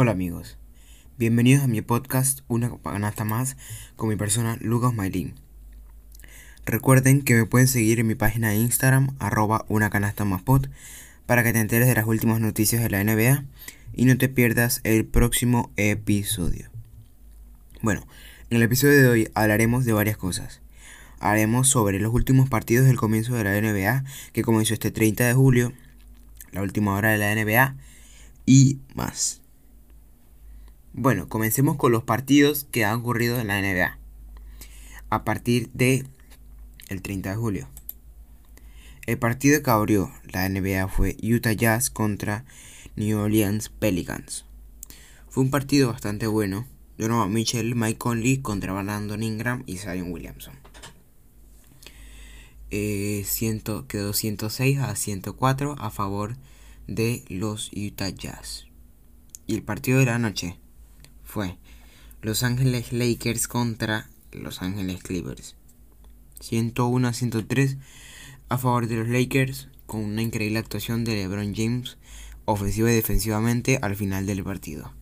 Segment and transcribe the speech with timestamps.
[0.00, 0.58] amigos,
[1.16, 3.56] bienvenidos a mi podcast Una canasta más
[3.94, 5.34] con mi persona Lucas Maylin.
[6.66, 10.66] Recuerden que me pueden seguir en mi página de Instagram arroba una canasta más pod
[11.26, 13.44] para que te enteres de las últimas noticias de la NBA
[13.92, 16.68] y no te pierdas el próximo episodio.
[17.80, 18.04] Bueno,
[18.50, 20.62] en el episodio de hoy hablaremos de varias cosas.
[21.20, 25.34] Haremos sobre los últimos partidos del comienzo de la NBA que comenzó este 30 de
[25.34, 25.72] julio,
[26.50, 27.76] la última hora de la NBA
[28.46, 29.41] y más.
[30.94, 33.98] Bueno, comencemos con los partidos que han ocurrido en la NBA.
[35.08, 36.04] A partir de
[36.88, 37.68] el 30 de julio.
[39.06, 42.44] El partido que abrió la NBA fue Utah Jazz contra
[42.94, 44.44] New Orleans Pelicans.
[45.30, 46.66] Fue un partido bastante bueno.
[46.98, 50.54] Donovan Mitchell, Mike Conley contra Brandon Ingram y Zion Williamson.
[52.70, 53.24] Eh,
[53.88, 56.36] quedó 106 a 104 a favor
[56.86, 58.66] de los Utah Jazz.
[59.46, 60.58] Y el partido de la noche
[61.32, 61.56] fue
[62.20, 65.56] Los Ángeles Lakers contra Los Ángeles Clippers.
[66.40, 67.78] 101 a 103
[68.50, 71.96] a favor de los Lakers con una increíble actuación de LeBron James
[72.44, 74.92] ofensiva y defensivamente al final del partido.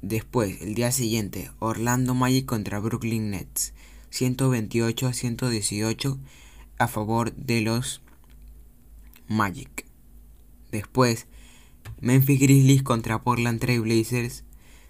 [0.00, 3.74] Después, el día siguiente, Orlando Magic contra Brooklyn Nets.
[4.08, 6.18] 128 a 118
[6.78, 8.00] a favor de los
[9.28, 9.84] Magic.
[10.72, 11.26] Después,
[12.00, 14.44] Memphis Grizzlies contra Portland Trail Blazers.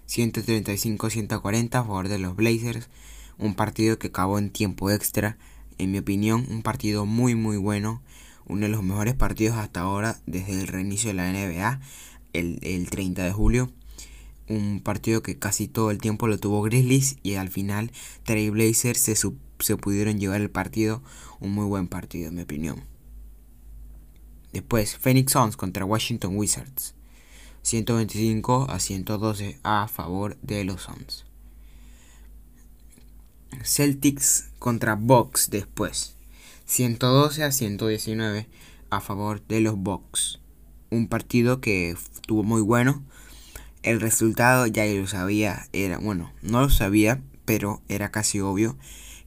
[0.05, 2.89] 135 a 140 a favor de los Blazers.
[3.37, 5.37] Un partido que acabó en tiempo extra.
[5.77, 8.01] En mi opinión, un partido muy muy bueno.
[8.45, 11.79] Uno de los mejores partidos hasta ahora desde el reinicio de la NBA.
[12.33, 13.71] El, el 30 de julio
[14.51, 17.91] un partido que casi todo el tiempo lo tuvo Grizzlies y al final
[18.23, 21.01] Trail Blazers se, se pudieron llevar el partido,
[21.39, 22.83] un muy buen partido en mi opinión.
[24.51, 26.93] Después, Phoenix Suns contra Washington Wizards.
[27.63, 31.25] 125 a 112 a favor de los Suns.
[33.63, 36.15] Celtics contra Bucks después.
[36.65, 38.47] 112 a 119
[38.89, 40.39] a favor de los Bucks.
[40.89, 43.03] Un partido que estuvo muy bueno
[43.83, 48.77] el resultado ya lo sabía, era, bueno, no lo sabía, pero era casi obvio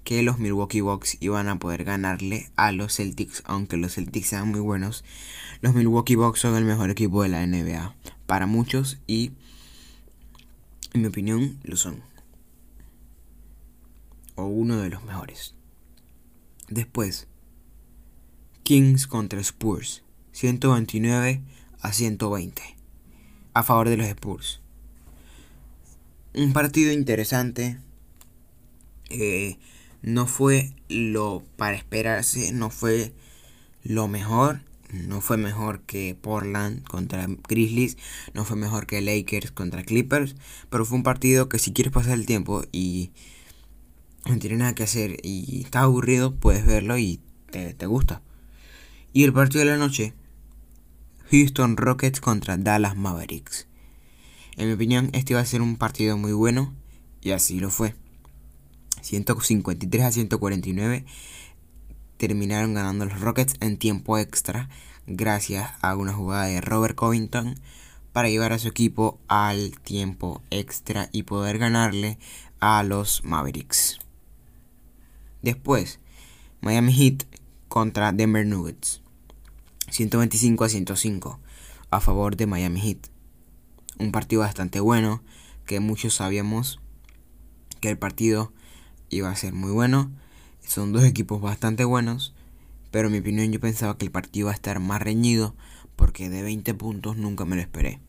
[0.04, 4.48] que los Milwaukee Bucks iban a poder ganarle a los Celtics, aunque los Celtics sean
[4.48, 5.02] muy buenos.
[5.60, 7.96] Los Milwaukee Bucks son el mejor equipo de la NBA
[8.34, 9.30] para muchos y
[10.92, 12.02] en mi opinión lo son.
[14.34, 15.54] O uno de los mejores.
[16.68, 17.28] Después,
[18.64, 20.02] Kings contra Spurs,
[20.32, 21.42] 129
[21.80, 22.60] a 120
[23.52, 24.60] a favor de los Spurs.
[26.34, 27.78] Un partido interesante.
[29.10, 29.58] Eh,
[30.02, 33.14] no fue lo para esperarse, no fue
[33.84, 34.62] lo mejor.
[34.92, 37.96] No fue mejor que Portland contra Grizzlies,
[38.32, 40.36] no fue mejor que Lakers contra Clippers,
[40.70, 43.10] pero fue un partido que si quieres pasar el tiempo y
[44.26, 48.22] no tienes nada que hacer y estás aburrido, puedes verlo y te, te gusta.
[49.12, 50.14] Y el partido de la noche
[51.30, 53.66] Houston Rockets contra Dallas Mavericks.
[54.56, 56.72] En mi opinión, este iba a ser un partido muy bueno
[57.20, 57.94] y así lo fue.
[59.00, 61.04] 153 a 149
[62.16, 64.68] terminaron ganando los Rockets en tiempo extra
[65.06, 67.54] gracias a una jugada de Robert Covington
[68.12, 72.18] para llevar a su equipo al tiempo extra y poder ganarle
[72.60, 73.98] a los Mavericks.
[75.42, 76.00] Después,
[76.60, 77.24] Miami Heat
[77.68, 79.02] contra Denver Nuggets.
[79.90, 81.40] 125 a 105
[81.90, 83.08] a favor de Miami Heat.
[83.98, 85.22] Un partido bastante bueno
[85.66, 86.80] que muchos sabíamos
[87.80, 88.52] que el partido
[89.10, 90.10] iba a ser muy bueno.
[90.66, 92.34] Son dos equipos bastante buenos,
[92.90, 95.54] pero en mi opinión yo pensaba que el partido iba a estar más reñido
[95.96, 98.00] porque de 20 puntos nunca me lo esperé.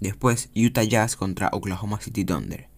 [0.00, 2.68] Después Utah Jazz contra Oklahoma City Thunder.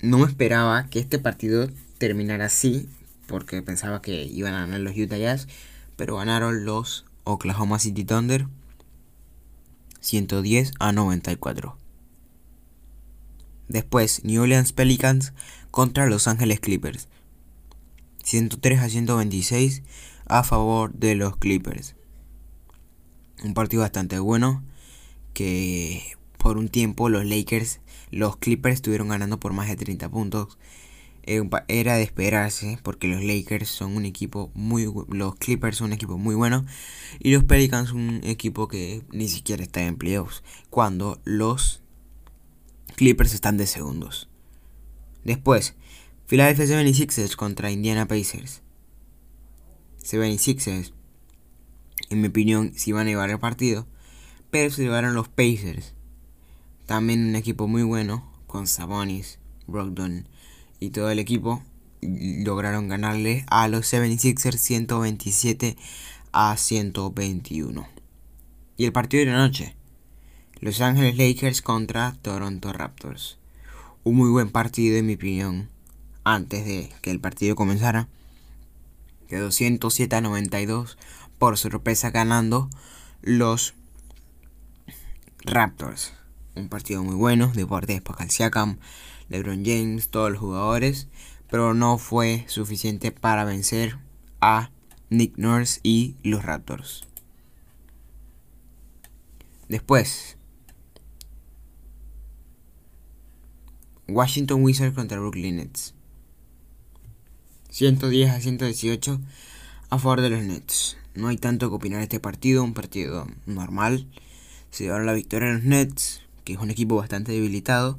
[0.00, 2.88] No me esperaba que este partido terminara así,
[3.26, 5.48] porque pensaba que iban a ganar los Utah Jazz,
[5.96, 8.46] pero ganaron los Oklahoma City Thunder
[10.00, 11.78] 110 a 94.
[13.68, 15.32] Después, New Orleans Pelicans
[15.74, 17.08] contra Los Ángeles Clippers.
[18.22, 19.82] 103 a 126
[20.24, 21.96] a favor de los Clippers.
[23.42, 24.62] Un partido bastante bueno
[25.32, 27.80] que por un tiempo los Lakers,
[28.12, 30.58] los Clippers estuvieron ganando por más de 30 puntos
[31.24, 35.94] eh, era de esperarse porque los Lakers son un equipo muy los Clippers son un
[35.94, 36.64] equipo muy bueno
[37.18, 41.82] y los Pelicans un equipo que ni siquiera está en playoffs cuando los
[42.94, 44.28] Clippers están de segundos.
[45.24, 45.74] Después,
[46.26, 48.62] Philadelphia 76ers contra Indiana Pacers.
[50.02, 50.92] 76ers
[52.10, 53.86] en mi opinión si van a llevar el partido,
[54.50, 55.94] pero se llevaron los Pacers.
[56.86, 60.28] También un equipo muy bueno, con Sabonis, Brogdon
[60.80, 61.62] y todo el equipo.
[62.02, 65.76] Lograron ganarle a los 76ers 127
[66.32, 67.88] a 121.
[68.76, 69.74] Y el partido de la noche.
[70.60, 73.38] Los Ángeles Lakers contra Toronto Raptors.
[74.04, 75.70] Un muy buen partido en mi opinión.
[76.24, 78.06] Antes de que el partido comenzara.
[79.28, 80.98] Quedó 107 a 92
[81.38, 82.68] por sorpresa ganando
[83.22, 83.72] los
[85.38, 86.12] Raptors.
[86.54, 88.78] Un partido muy bueno, de de Pascal Siakam,
[89.30, 91.08] LeBron James, todos los jugadores,
[91.50, 93.96] pero no fue suficiente para vencer
[94.42, 94.70] a
[95.08, 97.08] Nick Nurse y los Raptors.
[99.70, 100.33] Después,
[104.08, 105.94] Washington Wizards contra Brooklyn Nets.
[107.70, 109.20] 110 a 118
[109.90, 110.96] a favor de los Nets.
[111.14, 114.06] No hay tanto que opinar este partido, un partido normal.
[114.70, 117.98] Se llevaron la victoria a los Nets, que es un equipo bastante debilitado,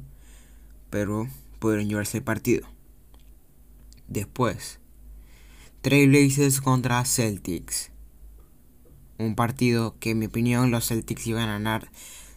[0.90, 2.68] pero pudieron llevarse el partido.
[4.06, 4.78] Después,
[5.82, 7.90] Trailblazers contra Celtics.
[9.18, 11.90] Un partido que en mi opinión los Celtics iban a ganar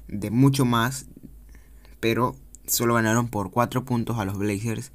[0.07, 1.05] de mucho más,
[1.99, 2.35] pero
[2.69, 4.91] solo ganaron por 4 puntos a los Blazers.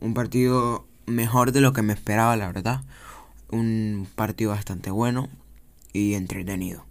[0.00, 2.82] Un partido mejor de lo que me esperaba, la verdad.
[3.50, 5.28] Un partido bastante bueno
[5.92, 6.84] y entretenido.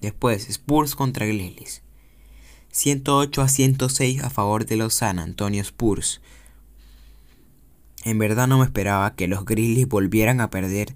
[0.00, 1.82] Después, Spurs contra Grizzlies.
[2.70, 6.20] 108 a 106 a favor de los San Antonio Spurs.
[8.04, 10.94] En verdad no me esperaba que los Grizzlies volvieran a perder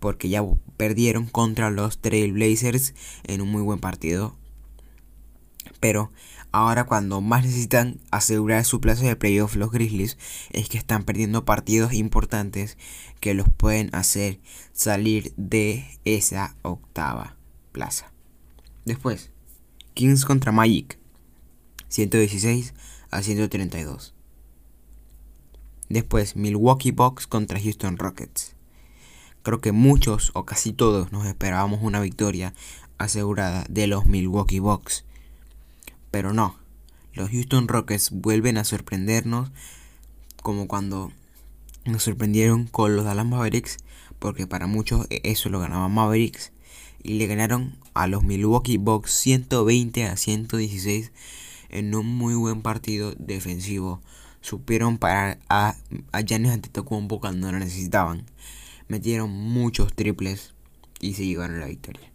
[0.00, 0.44] porque ya
[0.76, 4.36] perdieron contra los Trailblazers en un muy buen partido.
[5.80, 6.10] Pero
[6.54, 10.16] ahora cuando más necesitan asegurar su plaza de playoff los Grizzlies
[10.50, 12.78] es que están perdiendo partidos importantes
[13.18, 14.38] que los pueden hacer
[14.72, 17.36] salir de esa octava
[17.72, 18.12] plaza.
[18.84, 19.32] Después,
[19.94, 20.96] Kings contra Magic.
[21.88, 22.72] 116
[23.10, 24.14] a 132.
[25.88, 28.54] Después, Milwaukee Bucks contra Houston Rockets.
[29.42, 32.54] Creo que muchos o casi todos nos esperábamos una victoria
[32.98, 35.04] asegurada de los Milwaukee Bucks.
[36.14, 36.56] Pero no,
[37.12, 39.50] los Houston Rockets vuelven a sorprendernos
[40.44, 41.10] como cuando
[41.86, 43.78] nos sorprendieron con los Dallas Mavericks,
[44.20, 46.52] porque para muchos eso lo ganaba Mavericks
[47.02, 51.10] y le ganaron a los Milwaukee Bucks 120 a 116
[51.70, 54.00] en un muy buen partido defensivo.
[54.40, 55.74] Supieron parar a,
[56.12, 58.24] a Giannis Antetokounmpo cuando lo necesitaban.
[58.86, 60.54] Metieron muchos triples
[61.00, 62.12] y se llevaron la victoria.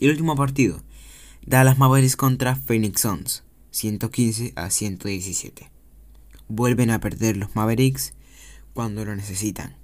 [0.00, 0.82] Y el último partido,
[1.46, 5.70] Dallas Mavericks contra Phoenix Suns, 115 a 117.
[6.48, 8.14] Vuelven a perder los Mavericks
[8.72, 9.76] cuando lo necesitan.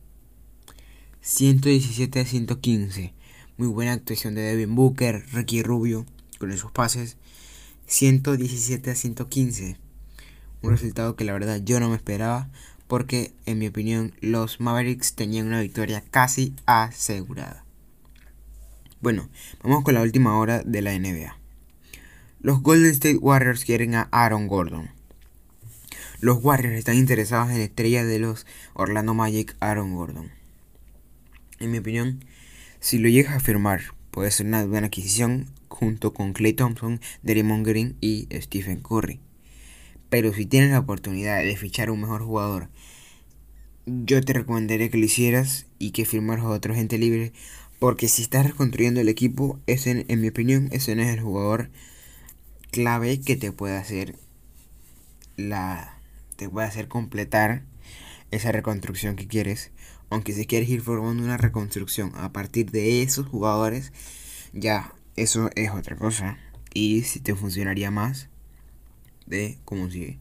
[1.20, 3.14] 117 a 115
[3.60, 6.06] muy buena actuación de Devin Booker, Ricky Rubio
[6.38, 7.18] con esos pases.
[7.84, 9.76] 117 a 115.
[10.62, 12.48] Un resultado que la verdad yo no me esperaba
[12.86, 17.66] porque en mi opinión los Mavericks tenían una victoria casi asegurada.
[19.02, 19.28] Bueno,
[19.62, 21.39] vamos con la última hora de la NBA.
[22.42, 24.88] Los Golden State Warriors quieren a Aaron Gordon.
[26.20, 30.30] Los Warriors están interesados en la estrella de los Orlando Magic, Aaron Gordon.
[31.58, 32.24] En mi opinión,
[32.80, 37.66] si lo llegas a firmar, puede ser una buena adquisición junto con Clay Thompson, Draymond
[37.66, 39.20] Green y Stephen Curry.
[40.08, 42.70] Pero si tienes la oportunidad de fichar un mejor jugador,
[43.84, 47.34] yo te recomendaría que lo hicieras y que firmaras a otro gente libre.
[47.78, 51.68] Porque si estás reconstruyendo el equipo, ese, en mi opinión, ese no es el jugador
[52.70, 54.16] clave que te puede hacer
[55.36, 55.98] la.
[56.36, 57.62] te puede hacer completar
[58.30, 59.72] esa reconstrucción que quieres
[60.10, 63.92] aunque si quieres ir formando una reconstrucción a partir de esos jugadores,
[64.52, 66.36] ya eso es otra cosa.
[66.74, 68.28] Y si te funcionaría más
[69.26, 70.18] de como si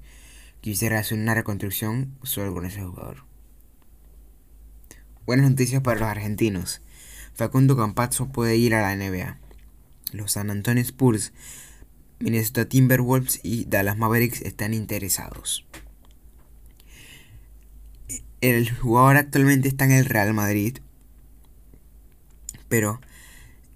[0.61, 3.25] quisieras hacer una reconstrucción solo con ese jugador.
[5.25, 6.81] Buenas noticias para los argentinos.
[7.33, 9.37] Facundo Campazzo puede ir a la NBA.
[10.11, 11.33] Los San Antonio Spurs,
[12.19, 15.65] Minnesota Timberwolves y Dallas Mavericks están interesados
[18.41, 20.77] el jugador actualmente está en el Real Madrid.
[22.67, 23.01] Pero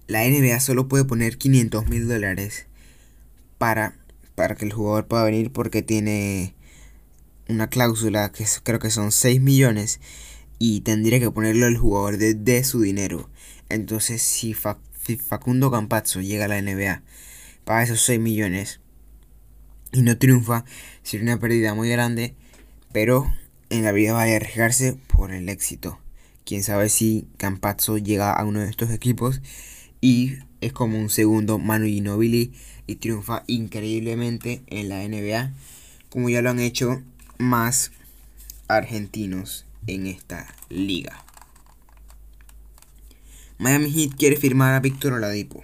[0.07, 2.67] la NBA solo puede poner 500 mil dólares
[3.57, 3.95] para,
[4.35, 6.53] para que el jugador pueda venir porque tiene
[7.49, 9.99] una cláusula que creo que son 6 millones
[10.59, 13.29] y tendría que ponerlo el jugador de, su dinero.
[13.69, 14.55] Entonces si,
[15.05, 17.01] si, Facundo Campazzo llega a la NBA
[17.65, 18.79] paga esos 6 millones
[19.93, 20.65] y no triunfa,
[21.03, 22.35] sería una pérdida muy grande.
[22.91, 23.31] Pero
[23.69, 25.99] en la vida vale arriesgarse por el éxito.
[26.45, 29.41] Quién sabe si Campazzo llega a uno de estos equipos
[30.01, 32.53] y es como un segundo Manu Ginobili
[32.87, 35.53] y triunfa increíblemente en la NBA,
[36.09, 37.01] como ya lo han hecho
[37.37, 37.91] más
[38.67, 41.23] argentinos en esta liga.
[43.57, 45.63] Miami Heat quiere firmar a Víctor Oladipo.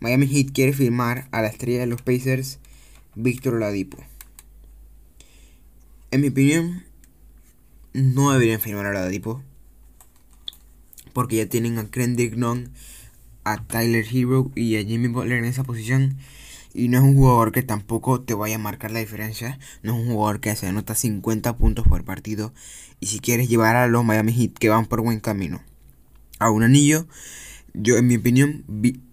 [0.00, 2.58] Miami Heat quiere firmar a la estrella de los Pacers,
[3.14, 3.98] Víctor Oladipo.
[6.10, 6.84] En mi opinión,
[7.92, 9.42] no deberían firmar a Oladipo.
[11.12, 12.70] Porque ya tienen a Kendrick Nunn,
[13.44, 16.16] a Tyler Hero y a Jimmy Butler en esa posición.
[16.72, 19.58] Y no es un jugador que tampoco te vaya a marcar la diferencia.
[19.82, 22.54] No es un jugador que se anota 50 puntos por partido.
[23.00, 25.62] Y si quieres llevar a los Miami Heat que van por buen camino
[26.38, 27.06] a un anillo,
[27.74, 28.64] yo en mi opinión,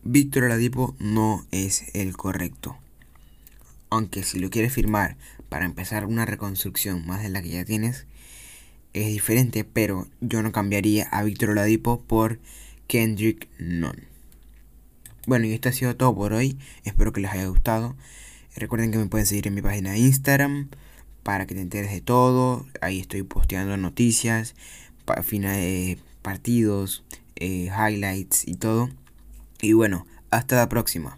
[0.03, 2.77] Víctor Oladipo no es el correcto.
[3.89, 5.17] Aunque si lo quieres firmar
[5.49, 8.05] para empezar una reconstrucción más de la que ya tienes,
[8.93, 12.39] es diferente, pero yo no cambiaría a Víctor Oladipo por
[12.87, 14.07] Kendrick Nunn.
[15.27, 16.57] Bueno, y esto ha sido todo por hoy.
[16.83, 17.95] Espero que les haya gustado.
[18.55, 20.69] Recuerden que me pueden seguir en mi página de Instagram
[21.23, 22.65] para que te enteres de todo.
[22.81, 24.55] Ahí estoy posteando noticias,
[25.05, 27.03] de partidos,
[27.39, 28.89] eh, highlights y todo.
[29.61, 31.17] Y bueno, hasta la próxima.